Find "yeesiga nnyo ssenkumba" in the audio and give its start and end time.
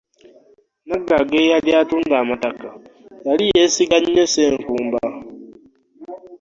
3.53-5.03